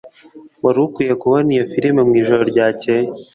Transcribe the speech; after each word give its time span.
Wari 0.63 0.79
ukwiye 0.85 1.13
kubona 1.21 1.47
iyo 1.55 1.65
firime 1.71 2.01
mwijoro 2.07 2.41
ryakeye 2.51 3.07